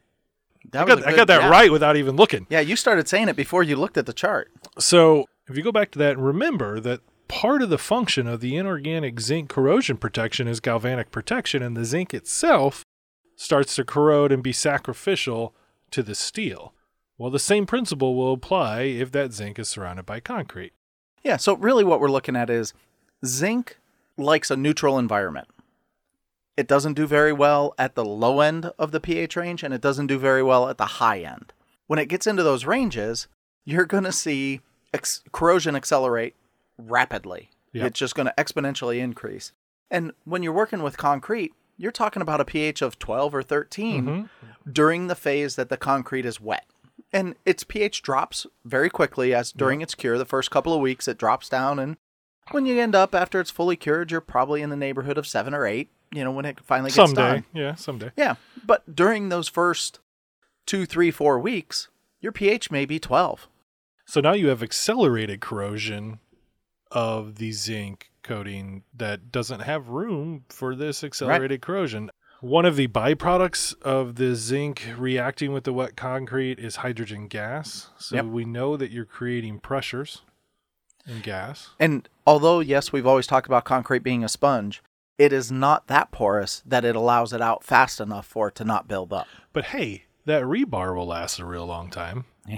I 0.74 0.86
got, 0.86 1.02
a 1.02 1.06
I 1.06 1.10
good- 1.12 1.16
got 1.18 1.28
that 1.28 1.42
yeah. 1.42 1.50
right 1.50 1.72
without 1.72 1.98
even 1.98 2.16
looking. 2.16 2.48
Yeah, 2.50 2.60
you 2.62 2.76
started 2.76 3.08
saying 3.08 3.30
it 3.30 3.36
before 3.36 3.64
you 3.64 3.76
looked 3.76 3.98
at 3.98 4.06
the 4.06 4.14
chart. 4.14 4.52
So 4.78 5.26
if 5.48 5.58
you 5.58 5.64
go 5.64 5.72
back 5.72 5.92
to 5.92 6.00
that 6.00 6.18
remember 6.18 6.80
that 6.80 7.02
part 7.28 7.62
of 7.62 7.70
the 7.70 7.78
function 7.78 8.28
of 8.28 8.40
the 8.42 8.56
inorganic 8.56 9.20
zinc 9.20 9.50
corrosion 9.50 9.98
protection 9.98 10.48
is 10.48 10.60
galvanic 10.60 11.12
protection, 11.12 11.62
and 11.62 11.76
the 11.78 11.86
zinc 11.86 12.14
itself 12.14 12.84
starts 13.36 13.76
to 13.76 13.84
corrode 13.86 14.32
and 14.32 14.44
be 14.44 14.52
sacrificial 14.54 15.54
to 15.92 16.04
the 16.04 16.16
steel. 16.16 16.74
Well, 17.20 17.30
the 17.30 17.38
same 17.38 17.66
principle 17.68 18.16
will 18.16 18.34
apply 18.34 18.82
if 18.84 19.12
that 19.12 19.34
zinc 19.34 19.60
is 19.60 19.68
surrounded 19.68 20.06
by 20.08 20.22
concrete. 20.22 20.72
Yeah, 21.22 21.36
so 21.38 21.56
really 21.58 21.84
what 21.84 22.00
we're 22.00 22.10
looking 22.10 22.36
at 22.38 22.50
is 22.50 22.74
zinc 23.26 23.78
likes 24.18 24.50
a 24.50 24.56
neutral 24.56 24.98
environment. 24.98 25.50
It 26.56 26.68
doesn't 26.68 26.94
do 26.94 27.06
very 27.06 27.34
well 27.34 27.76
at 27.78 27.96
the 27.96 28.06
low 28.06 28.40
end 28.40 28.72
of 28.80 28.92
the 28.92 29.00
pH 29.02 29.36
range 29.36 29.64
and 29.64 29.74
it 29.74 29.82
doesn't 29.82 30.08
do 30.08 30.18
very 30.18 30.42
well 30.42 30.70
at 30.70 30.78
the 30.78 30.86
high 30.86 31.20
end. 31.20 31.54
When 31.88 32.00
it 32.00 32.08
gets 32.08 32.26
into 32.26 32.42
those 32.44 32.66
ranges, 32.66 33.28
you're 33.66 33.86
going 33.86 34.04
to 34.06 34.12
see 34.14 34.62
ex- 34.94 35.22
corrosion 35.34 35.76
accelerate 35.76 36.36
rapidly. 36.78 37.50
Yep. 37.74 37.86
It's 37.88 38.00
just 38.00 38.16
going 38.16 38.28
to 38.28 38.34
exponentially 38.38 39.00
increase. 39.00 39.52
And 39.92 40.14
when 40.24 40.42
you're 40.42 40.54
working 40.54 40.84
with 40.84 40.98
concrete, 40.98 41.52
you're 41.78 41.92
talking 41.92 42.22
about 42.22 42.42
a 42.42 42.46
pH 42.46 42.82
of 42.82 42.98
12 43.00 43.36
or 43.36 43.44
13 43.44 44.06
Mhm. 44.06 44.30
during 44.74 45.08
the 45.08 45.16
phase 45.16 45.56
that 45.56 45.70
the 45.70 45.78
concrete 45.78 46.26
is 46.26 46.40
wet. 46.42 46.66
And 47.14 47.36
its 47.46 47.64
pH 47.64 48.02
drops 48.02 48.46
very 48.66 48.90
quickly 48.90 49.34
as 49.34 49.52
during 49.52 49.82
its 49.82 49.96
cure. 49.96 50.18
The 50.18 50.26
first 50.26 50.52
couple 50.52 50.74
of 50.74 50.82
weeks, 50.82 51.08
it 51.08 51.18
drops 51.18 51.50
down. 51.50 51.80
And 51.80 51.98
when 52.52 52.66
you 52.66 52.80
end 52.80 52.96
up 52.96 53.16
after 53.16 53.40
it's 53.40 53.52
fully 53.52 53.76
cured, 53.76 54.12
you're 54.12 54.22
probably 54.22 54.62
in 54.62 54.70
the 54.70 54.76
neighborhood 54.76 55.18
of 55.18 55.28
seven 55.28 55.54
or 55.54 55.66
eight, 55.66 55.90
you 56.12 56.24
know, 56.24 56.32
when 56.32 56.46
it 56.46 56.60
finally 56.60 56.90
gets 56.90 56.96
Someday. 56.96 57.22
done. 57.22 57.46
Yeah, 57.54 57.76
someday. 57.76 58.12
Yeah. 58.16 58.36
But 58.66 58.96
during 58.96 59.30
those 59.30 59.48
first 59.48 60.00
two, 60.66 60.86
three, 60.86 61.12
four 61.12 61.40
weeks, 61.40 61.88
your 62.22 62.32
pH 62.32 62.70
may 62.72 62.86
be 62.86 63.00
12. 63.00 63.48
So 64.06 64.22
now 64.22 64.34
you 64.34 64.48
have 64.48 64.64
accelerated 64.64 65.40
corrosion 65.40 66.20
of 66.92 67.36
the 67.36 67.52
zinc 67.52 68.10
coating 68.24 68.84
that 68.96 69.32
doesn't 69.32 69.62
have 69.62 69.90
room 69.90 70.46
for 70.50 70.76
this 70.76 71.04
accelerated 71.04 71.62
corrosion. 71.62 72.10
One 72.42 72.66
of 72.66 72.78
the 72.78 72.88
byproducts 72.88 73.80
of 73.82 74.16
the 74.16 74.34
zinc 74.34 74.84
reacting 74.98 75.52
with 75.52 75.66
the 75.66 75.74
wet 75.74 75.98
concrete 75.98 76.58
is 76.58 76.78
hydrogen 76.78 77.28
gas. 77.28 77.90
So 77.98 78.16
Yep. 78.16 78.26
we 78.26 78.46
know 78.46 78.78
that 78.78 78.92
you're 78.92 79.04
creating 79.04 79.60
pressures 79.60 80.22
in 81.06 81.20
gas. 81.20 81.72
And 81.80 82.08
although, 82.26 82.62
yes, 82.62 82.94
we've 82.94 83.06
always 83.06 83.28
talked 83.28 83.48
about 83.48 83.66
concrete 83.66 84.04
being 84.04 84.24
a 84.24 84.30
sponge, 84.30 84.82
it 85.18 85.34
is 85.34 85.52
not 85.52 85.88
that 85.88 86.12
porous 86.12 86.64
that 86.66 86.86
it 86.86 86.96
allows 86.96 87.34
it 87.34 87.42
out 87.42 87.66
fast 87.66 88.00
enough 88.00 88.26
for 88.26 88.48
it 88.48 88.56
to 88.56 88.64
not 88.64 88.88
build 88.88 89.12
up. 89.12 89.28
But 89.52 89.66
hey, 89.66 90.06
that 90.26 90.44
rebar 90.44 90.96
will 90.96 91.08
last 91.08 91.40
a 91.40 91.46
real 91.46 91.66
long 91.66 91.90
time. 91.90 92.24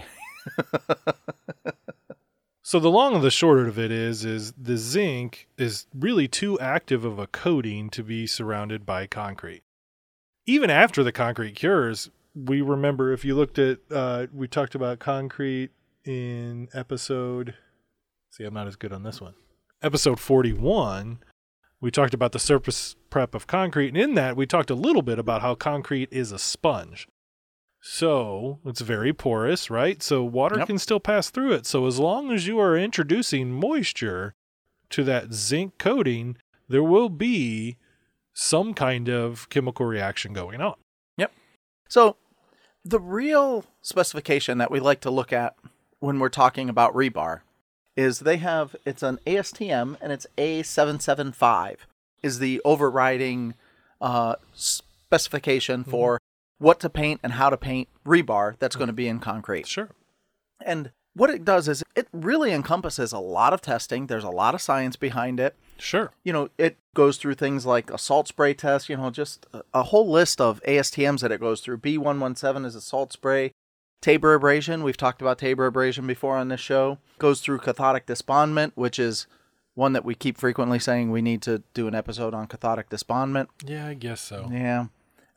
so 2.61 2.79
the 2.79 2.91
long 2.91 3.15
and 3.15 3.23
the 3.23 3.31
short 3.31 3.67
of 3.67 3.79
it 3.79 3.91
is 3.91 4.23
is 4.23 4.51
the 4.53 4.77
zinc 4.77 5.47
is 5.57 5.88
really 5.97 6.27
too 6.27 6.59
active 6.59 7.03
of 7.03 7.17
a 7.17 7.25
coating 7.25 7.89
to 7.89 8.03
be 8.03 8.27
surrounded 8.27 8.85
by 8.85 9.07
concrete. 9.07 9.63
Even 10.45 10.69
after 10.69 11.03
the 11.03 11.12
concrete 11.12 11.55
cures, 11.55 12.10
we 12.36 12.62
remember 12.62 13.12
if 13.12 13.24
you 13.25 13.36
looked 13.36 13.60
at 13.60 13.79
uh, 13.91 14.27
we 14.33 14.48
talked 14.48 14.75
about 14.75 15.00
concrete 15.00 15.71
in 16.05 16.67
episode 16.74 17.53
see 18.31 18.43
i'm 18.43 18.53
not 18.53 18.65
as 18.67 18.75
good 18.75 18.91
on 18.93 19.03
this 19.03 19.21
one. 19.21 19.33
Episode 19.83 20.19
41 20.19 21.19
we 21.81 21.91
talked 21.91 22.13
about 22.13 22.31
the 22.31 22.39
surface 22.39 22.95
prep 23.10 23.36
of 23.36 23.45
concrete 23.48 23.89
and 23.89 23.98
in 23.98 24.15
that 24.15 24.36
we 24.38 24.45
talked 24.45 24.69
a 24.69 24.75
little 24.75 25.01
bit 25.01 25.19
about 25.19 25.41
how 25.41 25.53
concrete 25.55 26.10
is 26.12 26.31
a 26.31 26.39
sponge. 26.39 27.07
So 27.81 28.60
it's 28.65 28.81
very 28.81 29.12
porous 29.13 29.69
right? 29.69 30.01
So 30.01 30.24
water 30.24 30.57
Yep. 30.60 30.67
can 30.67 30.77
still 30.79 31.00
pass 31.00 31.29
through 31.29 31.51
it. 31.53 31.65
So 31.65 31.86
as 31.86 32.00
long 32.00 32.31
as 32.31 32.48
you 32.48 32.60
are 32.60 32.77
introducing 32.77 33.51
moisture 33.51 34.33
to 34.91 35.03
that 35.03 35.33
zinc 35.33 35.77
coating 35.77 36.38
there 36.69 36.83
will 36.83 37.10
be 37.10 37.77
some 38.33 38.73
kind 38.73 39.09
of 39.09 39.50
chemical 39.50 39.85
reaction 39.85 40.33
going 40.33 40.61
on 40.61 40.75
Yep. 41.17 41.31
So, 41.89 42.15
the 42.83 43.00
real 43.00 43.65
specification 43.81 44.57
that 44.57 44.71
we 44.71 44.79
like 44.79 45.01
to 45.01 45.11
look 45.11 45.31
at 45.31 45.55
when 46.00 46.19
we're 46.19 46.29
talking 46.29 46.69
about 46.69 46.93
rebar 46.93 47.41
is 47.95 48.19
they 48.19 48.38
have 48.38 48.75
it's 48.85 49.03
an 49.03 49.19
ASTM 49.27 49.97
and 50.01 50.11
it's 50.11 50.25
A775 50.38 51.77
is 52.23 52.39
the 52.39 52.61
overriding 52.65 53.53
uh, 54.00 54.35
specification 54.53 55.83
for 55.83 56.19
what 56.57 56.79
to 56.79 56.89
paint 56.89 57.19
and 57.23 57.33
how 57.33 57.50
to 57.50 57.57
paint 57.57 57.88
rebar 58.05 58.55
that's 58.59 58.75
going 58.75 58.88
to 58.88 58.93
be 58.93 59.07
in 59.07 59.19
concrete. 59.19 59.67
sure 59.67 59.89
And 60.65 60.91
what 61.13 61.29
it 61.29 61.43
does 61.43 61.67
is 61.67 61.83
it 61.95 62.07
really 62.13 62.51
encompasses 62.51 63.11
a 63.11 63.19
lot 63.19 63.53
of 63.53 63.61
testing. 63.61 64.07
There's 64.07 64.23
a 64.23 64.29
lot 64.29 64.55
of 64.55 64.61
science 64.61 64.95
behind 64.95 65.39
it 65.39 65.55
sure 65.81 66.11
you 66.23 66.31
know, 66.31 66.50
it 66.57 66.77
goes 66.93 67.17
through 67.17 67.35
things 67.35 67.65
like 67.65 67.89
a 67.89 67.97
salt 67.97 68.27
spray 68.27 68.53
test, 68.53 68.89
you 68.89 68.97
know, 68.97 69.09
just 69.09 69.45
a, 69.73 69.83
whole 69.83 70.09
list 70.09 70.41
of 70.41 70.61
ASTMs 70.63 71.21
that 71.21 71.31
it 71.31 71.39
goes 71.39 71.61
through. 71.61 71.77
B117 71.77 72.65
is 72.65 72.75
a 72.75 72.81
salt 72.81 73.13
spray. 73.13 73.51
Taber 74.01 74.33
abrasion, 74.33 74.83
we've 74.83 74.97
talked 74.97 75.21
about 75.21 75.38
Taber 75.38 75.67
abrasion 75.67 76.07
before 76.07 76.35
on 76.35 76.47
this 76.47 76.59
show, 76.59 76.97
goes 77.19 77.39
through 77.39 77.59
cathodic 77.59 78.07
disbondment, 78.07 78.71
which 78.75 78.97
is 78.97 79.27
one 79.75 79.93
that 79.93 80.03
we 80.03 80.15
keep 80.15 80.38
frequently 80.38 80.79
saying 80.79 81.11
we 81.11 81.21
need 81.21 81.41
to 81.43 81.63
do 81.73 81.88
an 81.88 81.95
episode 81.95 82.33
on 82.33 82.47
cathodic 82.47 82.89
disbondment. 82.89 83.47
yeah 83.65 83.88
i 83.88 83.93
guess 83.93 84.21
so 84.21 84.50
Yeah. 84.51 84.88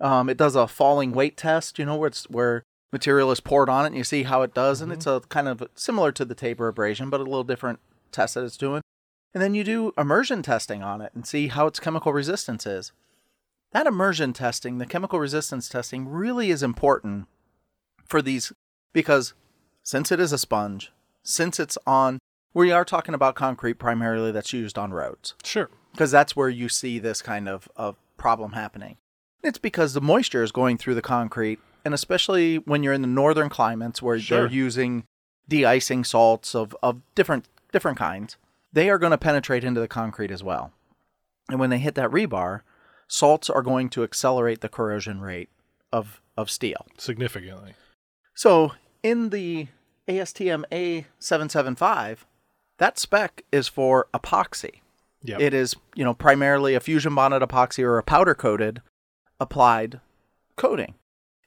Um, 0.01 0.29
it 0.29 0.37
does 0.37 0.57
a 0.57 0.67
falling 0.67 1.13
weight 1.13 1.37
test, 1.37 1.79
you 1.79 1.85
know, 1.85 1.97
where 1.97 2.09
it's 2.09 2.29
where 2.29 2.65
material 2.93 3.31
is 3.31 3.41
poured 3.41 3.69
on 3.69 3.85
it 3.85 3.89
and 3.89 3.97
you 3.97 4.05
see 4.05 4.25
how 4.25 4.43
it 4.43 4.53
does. 4.53 4.81
And 4.81 4.93
it's 4.93 5.07
a 5.07 5.23
kind 5.29 5.49
of 5.49 5.63
similar 5.75 6.11
to 6.13 6.25
the 6.25 6.35
Taber 6.35 6.69
abrasion, 6.69 7.11
but 7.11 7.21
a 7.21 7.25
little 7.25 7.45
different 7.45 7.79
test 8.11 8.35
that 8.35 8.45
it's 8.45 8.57
doing. 8.57 8.83
And 9.35 9.43
then 9.43 9.55
you 9.55 9.65
do 9.65 9.93
immersion 9.99 10.43
testing 10.43 10.83
on 10.83 11.01
it 11.01 11.13
and 11.15 11.27
see 11.27 11.49
how 11.49 11.67
its 11.67 11.81
chemical 11.81 12.13
resistance 12.13 12.67
is. 12.67 12.93
That 13.73 13.89
immersion 13.89 14.33
testing, 14.33 14.79
the 14.79 14.87
chemical 14.87 15.19
resistance 15.19 15.69
testing, 15.69 16.09
really 16.09 16.51
is 16.51 16.63
important 16.63 17.27
for 18.07 18.23
these 18.23 18.53
because 18.93 19.35
since 19.83 20.13
it 20.13 20.21
is 20.21 20.33
a 20.33 20.39
sponge, 20.39 20.93
since 21.25 21.59
it's 21.59 21.77
on, 21.85 22.21
we 22.55 22.71
are 22.71 22.85
talking 22.85 23.15
about 23.15 23.35
concrete 23.35 23.75
primarily 23.75 24.31
that's 24.31 24.53
used 24.53 24.79
on 24.79 24.93
roads 24.93 25.35
sure 25.43 25.69
because 25.91 26.13
that's 26.13 26.37
where 26.37 26.49
you 26.49 26.69
see 26.69 27.01
this 27.01 27.21
kind 27.21 27.49
of, 27.49 27.69
of 27.77 27.97
problem 28.17 28.53
happening. 28.53 28.97
It's 29.43 29.59
because 29.59 29.93
the 29.95 30.01
moisture 30.01 30.43
is 30.45 30.53
going 30.53 30.79
through 30.79 30.95
the 30.95 31.03
concrete, 31.03 31.59
and 31.85 31.93
especially 31.93 32.57
when 32.59 32.83
you're 32.83 32.93
in 32.93 33.03
the 33.03 33.09
northern 33.09 33.49
climates 33.49 34.01
where 34.01 34.19
Sure. 34.19 34.39
they're 34.39 34.47
using 34.53 35.05
de-icing 35.49 36.05
salts 36.05 36.55
of, 36.55 36.77
of 36.83 37.01
different 37.17 37.47
different 37.73 37.99
kinds, 37.99 38.37
they 38.75 38.91
are 38.91 38.99
going 38.99 39.13
to 39.13 39.19
penetrate 39.19 39.65
into 39.65 39.81
the 39.81 39.89
concrete 39.89 40.31
as 40.31 40.43
well. 40.43 40.73
And 41.49 41.59
when 41.59 41.71
they 41.71 41.79
hit 41.79 41.95
that 41.95 42.11
rebar, 42.11 42.63
salts 43.09 43.49
are 43.49 43.63
going 43.63 43.89
to 43.91 44.03
accelerate 44.03 44.61
the 44.61 44.69
corrosion 44.69 45.21
rate 45.21 45.49
of, 45.93 46.21
of 46.37 46.51
steel. 46.51 46.87
significantly 46.99 47.75
So 48.35 48.73
in 49.03 49.31
the 49.31 49.69
ASTM 50.09 50.65
A775, 50.73 52.19
that 52.79 52.99
spec 52.99 53.45
is 53.53 53.69
for 53.69 54.09
epoxy. 54.13 54.81
yeah 55.23 55.39
It 55.39 55.55
is, 55.55 55.77
you 55.95 56.05
know, 56.05 56.15
primarily 56.15 56.75
a 56.75 56.81
fusion 56.81 57.15
bonded 57.15 57.43
epoxy 57.43 57.85
or 57.85 57.99
a 57.99 58.03
powder 58.03 58.35
coated 58.35 58.83
applied 59.39 60.01
coating. 60.57 60.95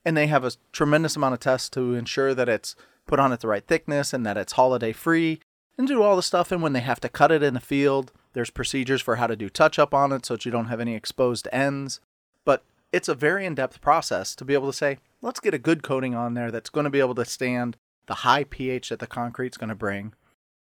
And 0.06 0.16
they 0.16 0.28
have 0.28 0.46
a 0.46 0.52
tremendous 0.72 1.18
amount 1.18 1.34
of 1.34 1.42
tests 1.42 1.70
to 1.72 1.94
ensure 1.96 2.34
that 2.34 2.48
it's 2.48 2.76
put 3.06 3.20
on 3.20 3.34
at 3.34 3.42
the 3.42 3.48
right 3.48 3.66
thickness 3.66 4.14
and 4.14 4.26
that 4.26 4.38
it's 4.38 4.54
holiday 4.54 4.94
free 4.94 5.42
and 5.78 5.88
do 5.88 6.02
all 6.02 6.16
the 6.16 6.24
stuff. 6.24 6.52
And 6.52 6.62
when 6.62 6.74
they 6.74 6.80
have 6.82 7.00
to 7.02 7.10
cut 7.10 7.32
it 7.32 7.44
in 7.44 7.54
the 7.54 7.60
field, 7.60 8.12
there's 8.34 8.50
procedures 8.50 9.02
for 9.02 9.18
how 9.18 9.28
to 9.28 9.36
do 9.36 9.50
touch 9.50 9.80
up 9.80 9.94
on 9.94 10.12
it 10.12 10.26
so 10.26 10.36
that 10.36 10.46
you 10.46 10.52
don't 10.52 10.68
have 10.68 10.80
any 10.80 10.96
exposed 10.96 11.48
ends. 11.52 12.00
But 12.46 12.64
it's 12.92 13.08
a 13.08 13.16
very 13.16 13.46
in 13.46 13.56
depth 13.56 13.82
process 13.82 14.36
to 14.36 14.46
be 14.46 14.54
able 14.54 14.68
to 14.68 14.78
say, 14.78 15.00
let's 15.22 15.40
get 15.40 15.54
a 15.54 15.60
good 15.60 15.84
coating 15.84 16.16
on 16.16 16.34
there 16.34 16.52
that's 16.52 16.70
going 16.70 16.86
to 16.86 16.90
be 16.90 17.00
able 17.00 17.16
to 17.16 17.26
stand 17.26 17.78
the 18.08 18.16
high 18.16 18.44
pH 18.44 18.90
that 18.90 19.00
the 19.00 19.08
concrete's 19.08 19.58
going 19.58 19.70
to 19.70 19.76
bring. 19.76 20.14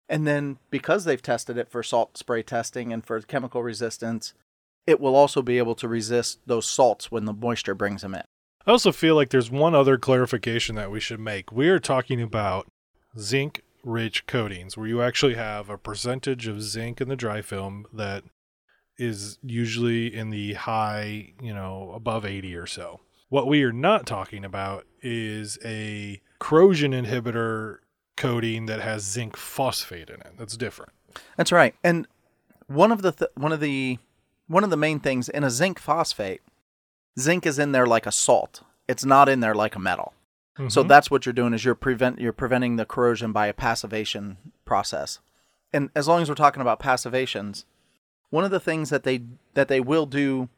And 0.09 0.27
then 0.27 0.59
because 0.71 1.05
they've 1.05 1.23
tested 1.23 1.57
it 1.57 1.71
for 1.71 1.83
salt 1.83 2.19
spray 2.19 2.43
testing 2.43 2.93
and 2.93 3.05
for 3.05 3.21
chemical 3.23 3.63
resistance, 3.63 4.35
it 4.87 5.01
will 5.01 5.17
also 5.17 5.43
be 5.43 5.59
able 5.59 5.75
to 5.77 5.89
resist 5.89 6.41
those 6.47 6.69
salts 6.69 7.11
when 7.11 7.25
the 7.25 7.33
moisture 7.33 7.75
brings 7.75 8.03
them 8.03 8.15
in. 8.15 8.23
I 8.67 8.71
also 8.71 8.93
feel 8.93 9.17
like 9.17 9.31
there's 9.31 9.51
one 9.51 9.75
other 9.75 9.99
clarification 9.99 10.77
that 10.77 10.91
we 10.91 11.01
should 11.01 11.19
make. 11.19 11.51
We 11.51 11.69
are 11.69 11.81
talking 11.81 12.21
about 12.21 12.69
zinc 13.19 13.63
rich 13.83 14.27
coatings 14.27 14.77
where 14.77 14.87
you 14.87 15.03
actually 15.03 15.35
have 15.35 15.69
a 15.69 15.79
percentage 15.79 16.47
of 16.47 16.63
zinc 16.63 17.01
in 17.01 17.09
the 17.09 17.17
dry 17.17 17.43
film 17.43 17.87
that 17.93 18.25
is 18.99 19.39
usually 19.43 20.15
in 20.15 20.31
the 20.31 20.55
high, 20.55 21.33
you 21.41 21.53
know, 21.53 21.93
above 21.95 22.25
80 22.25 22.55
or 22.55 22.67
so. 22.67 23.01
What 23.29 23.47
we 23.47 23.63
are 23.65 23.73
not 23.73 24.07
talking 24.07 24.45
about 24.45 24.87
is 25.01 25.59
a 25.65 26.21
corrosion 26.39 26.93
inhibitor 26.93 27.79
coating 28.17 28.67
that 28.67 28.81
has 28.81 29.03
zinc 29.03 29.37
phosphate 29.37 30.11
in 30.11 30.21
it. 30.21 30.35
That's 30.39 30.57
different. 30.57 30.93
That's 31.37 31.51
right. 31.51 31.75
And 31.83 32.07
one 32.67 32.93
of 32.93 33.03
the 33.03 33.13
th- 33.13 33.31
one 33.35 33.53
of 33.53 33.61
the 33.61 33.99
one 34.49 34.65
of 34.65 34.71
the 34.71 34.77
main 34.77 35.01
things 35.01 35.29
in 35.29 35.45
a 35.45 35.51
zinc 35.51 35.79
phosphate, 35.79 36.43
zinc 37.19 37.47
is 37.47 37.59
in 37.59 37.73
there 37.73 37.87
like 37.87 38.07
a 38.07 38.13
salt. 38.13 38.63
It's 38.87 39.05
not 39.05 39.29
in 39.29 39.41
there 39.41 39.55
like 39.55 39.75
a 39.75 39.79
metal. 39.79 40.13
So 40.69 40.85
Mhm. 40.85 40.89
that's 40.89 41.11
what 41.11 41.25
you're 41.25 41.33
doing 41.33 41.55
is 41.55 41.65
you're 41.65 41.75
prevent 41.75 42.19
you're 42.21 42.33
preventing 42.33 42.77
the 42.77 42.85
corrosion 42.85 43.33
by 43.33 43.47
a 43.47 43.55
passivation 43.55 44.37
process. 44.65 45.19
And 45.73 45.91
as 45.95 46.07
long 46.07 46.21
as 46.21 46.29
we're 46.29 46.35
talking 46.35 46.61
about 46.61 46.79
passivations, 46.79 47.65
one 48.29 48.45
of 48.45 48.51
the 48.51 48.61
things 48.61 48.91
that 48.91 49.03
they 49.05 49.23
that 49.55 49.69
they 49.69 49.81
will 49.81 50.05
do 50.07 50.51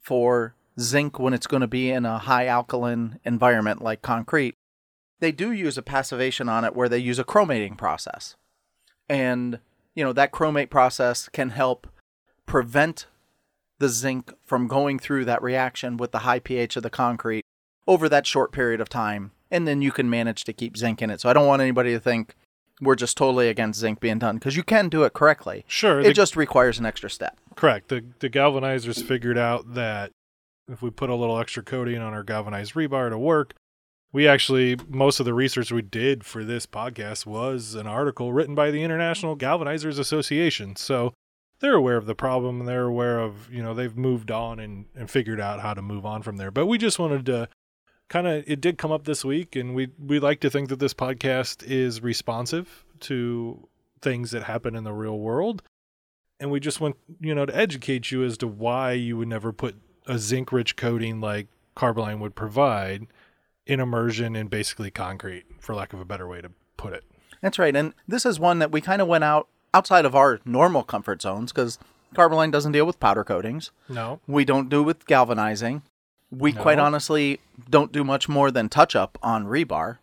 for 0.00 0.54
zinc 0.78 1.18
when 1.18 1.34
it's 1.34 1.48
going 1.48 1.60
to 1.62 1.66
be 1.66 1.90
in 1.90 2.06
a 2.06 2.18
high 2.18 2.46
alkaline 2.46 3.18
environment 3.24 3.82
like 3.82 4.02
concrete, 4.02 4.54
they 5.18 5.32
do 5.32 5.50
use 5.50 5.76
a 5.76 5.82
passivation 5.82 6.48
on 6.48 6.64
it 6.64 6.76
where 6.76 6.88
they 6.88 6.98
use 6.98 7.18
a 7.18 7.24
chromating 7.24 7.76
process. 7.76 8.36
And 9.08 9.58
you 9.96 10.04
know, 10.04 10.12
that 10.12 10.30
chromate 10.30 10.70
process 10.70 11.28
can 11.28 11.50
help 11.50 11.88
prevent 12.46 13.06
the 13.80 13.88
zinc 13.88 14.32
from 14.44 14.68
going 14.68 15.00
through 15.00 15.24
that 15.24 15.42
reaction 15.42 15.96
with 15.96 16.12
the 16.12 16.20
high 16.20 16.38
pH 16.38 16.76
of 16.76 16.84
the 16.84 16.90
concrete 16.90 17.44
over 17.88 18.08
that 18.08 18.26
short 18.26 18.52
period 18.52 18.80
of 18.80 18.88
time. 18.88 19.32
And 19.50 19.66
then 19.66 19.82
you 19.82 19.90
can 19.92 20.08
manage 20.08 20.44
to 20.44 20.52
keep 20.52 20.76
zinc 20.76 21.02
in 21.02 21.10
it. 21.10 21.20
So 21.20 21.28
I 21.28 21.32
don't 21.32 21.46
want 21.46 21.60
anybody 21.62 21.92
to 21.92 22.00
think 22.00 22.34
we're 22.80 22.94
just 22.94 23.16
totally 23.16 23.48
against 23.48 23.80
zinc 23.80 24.00
being 24.00 24.18
done 24.18 24.36
because 24.36 24.56
you 24.56 24.62
can 24.62 24.88
do 24.88 25.02
it 25.04 25.12
correctly. 25.12 25.64
Sure, 25.68 26.00
It 26.00 26.04
the- 26.04 26.12
just 26.14 26.36
requires 26.36 26.78
an 26.78 26.86
extra 26.86 27.10
step. 27.10 27.38
Correct. 27.56 27.88
The 27.88 28.04
the 28.20 28.30
galvanizers 28.30 29.02
figured 29.02 29.36
out 29.36 29.74
that 29.74 30.12
if 30.70 30.80
we 30.82 30.90
put 30.90 31.10
a 31.10 31.14
little 31.14 31.38
extra 31.38 31.62
coating 31.62 31.98
on 31.98 32.14
our 32.14 32.22
galvanized 32.22 32.74
rebar 32.74 33.10
to 33.10 33.18
work, 33.18 33.54
we 34.12 34.26
actually 34.26 34.76
most 34.88 35.20
of 35.20 35.26
the 35.26 35.34
research 35.34 35.70
we 35.72 35.82
did 35.82 36.24
for 36.24 36.42
this 36.44 36.64
podcast 36.64 37.26
was 37.26 37.74
an 37.74 37.86
article 37.86 38.32
written 38.32 38.54
by 38.54 38.70
the 38.70 38.82
International 38.82 39.36
Galvanizers 39.36 39.98
Association. 39.98 40.74
So 40.76 41.12
they're 41.58 41.74
aware 41.74 41.96
of 41.98 42.06
the 42.06 42.14
problem 42.14 42.60
and 42.60 42.68
they're 42.68 42.86
aware 42.86 43.18
of, 43.18 43.52
you 43.52 43.62
know, 43.62 43.74
they've 43.74 43.96
moved 43.96 44.30
on 44.30 44.58
and, 44.58 44.86
and 44.96 45.10
figured 45.10 45.40
out 45.40 45.60
how 45.60 45.74
to 45.74 45.82
move 45.82 46.06
on 46.06 46.22
from 46.22 46.38
there. 46.38 46.50
But 46.50 46.64
we 46.66 46.78
just 46.78 46.98
wanted 46.98 47.26
to 47.26 47.48
kind 48.10 48.26
of 48.26 48.44
it 48.46 48.60
did 48.60 48.76
come 48.76 48.92
up 48.92 49.04
this 49.04 49.24
week 49.24 49.56
and 49.56 49.74
we 49.74 49.88
we 49.98 50.20
like 50.20 50.40
to 50.40 50.50
think 50.50 50.68
that 50.68 50.78
this 50.78 50.92
podcast 50.92 51.62
is 51.62 52.02
responsive 52.02 52.84
to 53.00 53.66
things 54.02 54.30
that 54.32 54.42
happen 54.42 54.76
in 54.76 54.84
the 54.84 54.92
real 54.92 55.18
world 55.18 55.62
and 56.38 56.50
we 56.50 56.60
just 56.60 56.80
want 56.80 56.96
you 57.20 57.34
know 57.34 57.46
to 57.46 57.56
educate 57.56 58.10
you 58.10 58.22
as 58.22 58.36
to 58.36 58.46
why 58.46 58.92
you 58.92 59.16
would 59.16 59.28
never 59.28 59.52
put 59.52 59.76
a 60.06 60.18
zinc 60.18 60.52
rich 60.52 60.76
coating 60.76 61.20
like 61.20 61.46
carboline 61.74 62.18
would 62.18 62.34
provide 62.34 63.06
in 63.66 63.80
immersion 63.80 64.36
in 64.36 64.48
basically 64.48 64.90
concrete 64.90 65.44
for 65.58 65.74
lack 65.74 65.94
of 65.94 66.00
a 66.00 66.04
better 66.04 66.28
way 66.28 66.42
to 66.42 66.50
put 66.76 66.92
it 66.92 67.04
That's 67.40 67.58
right. 67.58 67.74
And 67.74 67.94
this 68.06 68.26
is 68.26 68.38
one 68.38 68.58
that 68.58 68.70
we 68.70 68.80
kind 68.80 69.00
of 69.00 69.08
went 69.08 69.24
out 69.24 69.48
outside 69.72 70.04
of 70.04 70.14
our 70.14 70.40
normal 70.44 70.82
comfort 70.82 71.22
zones 71.22 71.52
because 71.52 71.78
Carboline 72.14 72.50
doesn't 72.50 72.72
deal 72.72 72.86
with 72.86 72.98
powder 73.00 73.24
coatings. 73.24 73.70
No. 73.88 74.20
We 74.26 74.44
don't 74.44 74.68
do 74.68 74.82
with 74.82 75.06
galvanizing. 75.06 75.82
We 76.30 76.52
quite 76.52 76.78
honestly 76.78 77.40
don't 77.68 77.92
do 77.92 78.04
much 78.04 78.28
more 78.28 78.50
than 78.50 78.68
touch 78.68 78.94
up 78.94 79.18
on 79.22 79.46
rebar. 79.46 79.98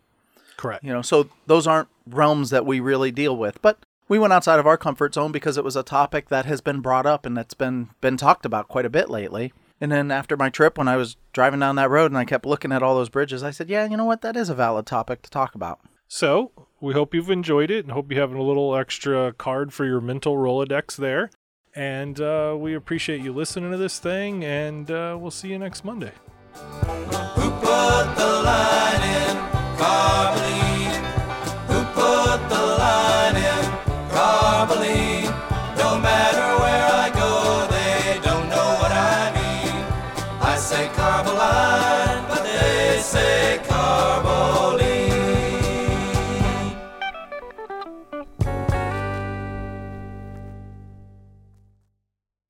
Correct. 0.56 0.84
You 0.84 0.92
know, 0.92 1.02
so 1.02 1.28
those 1.46 1.66
aren't 1.66 1.88
realms 2.06 2.50
that 2.50 2.66
we 2.66 2.80
really 2.80 3.10
deal 3.10 3.36
with. 3.36 3.62
But 3.62 3.78
we 4.08 4.18
went 4.18 4.32
outside 4.32 4.58
of 4.58 4.66
our 4.66 4.76
comfort 4.76 5.14
zone 5.14 5.32
because 5.32 5.56
it 5.56 5.64
was 5.64 5.76
a 5.76 5.82
topic 5.82 6.28
that 6.28 6.46
has 6.46 6.60
been 6.60 6.80
brought 6.80 7.06
up 7.06 7.24
and 7.24 7.36
that's 7.36 7.54
been 7.54 7.90
been 8.00 8.16
talked 8.16 8.44
about 8.44 8.68
quite 8.68 8.86
a 8.86 8.90
bit 8.90 9.08
lately. 9.08 9.52
And 9.80 9.92
then 9.92 10.10
after 10.10 10.36
my 10.36 10.50
trip, 10.50 10.76
when 10.76 10.88
I 10.88 10.96
was 10.96 11.16
driving 11.32 11.60
down 11.60 11.76
that 11.76 11.90
road 11.90 12.10
and 12.10 12.18
I 12.18 12.24
kept 12.24 12.44
looking 12.44 12.72
at 12.72 12.82
all 12.82 12.96
those 12.96 13.08
bridges, 13.08 13.42
I 13.42 13.52
said, 13.52 13.68
"Yeah, 13.68 13.86
you 13.86 13.96
know 13.96 14.04
what? 14.04 14.22
That 14.22 14.36
is 14.36 14.48
a 14.48 14.54
valid 14.54 14.86
topic 14.86 15.22
to 15.22 15.30
talk 15.30 15.54
about." 15.54 15.80
So 16.08 16.50
we 16.80 16.94
hope 16.94 17.14
you've 17.14 17.30
enjoyed 17.30 17.70
it 17.70 17.84
and 17.84 17.92
hope 17.92 18.10
you 18.10 18.18
have 18.20 18.32
a 18.32 18.42
little 18.42 18.74
extra 18.74 19.32
card 19.32 19.72
for 19.72 19.84
your 19.84 20.00
mental 20.00 20.36
Rolodex 20.36 20.96
there. 20.96 21.30
And 21.78 22.20
uh, 22.20 22.56
we 22.58 22.74
appreciate 22.74 23.20
you 23.20 23.32
listening 23.32 23.70
to 23.70 23.76
this 23.76 24.00
thing, 24.00 24.44
and 24.44 24.90
uh, 24.90 25.16
we'll 25.16 25.30
see 25.30 25.46
you 25.46 25.60
next 25.60 25.84
Monday. 25.84 26.10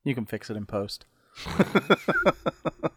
You 0.08 0.14
can 0.14 0.24
fix 0.24 0.48
it 0.48 0.56
in 0.56 0.64
post. 0.64 1.04